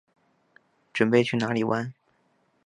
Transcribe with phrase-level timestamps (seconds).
[0.95, 1.93] 準备去哪里玩